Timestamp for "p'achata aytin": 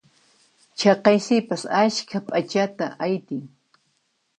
2.27-3.43